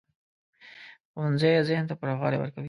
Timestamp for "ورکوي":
2.39-2.59